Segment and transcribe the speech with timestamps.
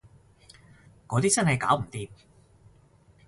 [1.05, 2.09] 嗰啲真係搞唔掂